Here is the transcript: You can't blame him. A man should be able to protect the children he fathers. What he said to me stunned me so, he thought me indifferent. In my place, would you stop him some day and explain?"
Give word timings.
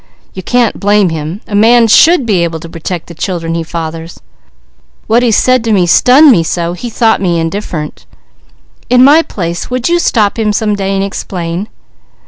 You 0.33 0.41
can't 0.41 0.79
blame 0.79 1.09
him. 1.09 1.41
A 1.47 1.53
man 1.53 1.85
should 1.85 2.25
be 2.25 2.43
able 2.43 2.59
to 2.61 2.67
protect 2.67 3.05
the 3.05 3.13
children 3.13 3.53
he 3.53 3.61
fathers. 3.61 4.19
What 5.05 5.21
he 5.21 5.29
said 5.29 5.63
to 5.65 5.71
me 5.71 5.85
stunned 5.85 6.31
me 6.31 6.41
so, 6.41 6.73
he 6.73 6.89
thought 6.89 7.21
me 7.21 7.39
indifferent. 7.39 8.07
In 8.89 9.03
my 9.03 9.21
place, 9.21 9.69
would 9.69 9.89
you 9.89 9.99
stop 9.99 10.39
him 10.39 10.53
some 10.53 10.73
day 10.75 10.95
and 10.95 11.03
explain?" 11.03 11.67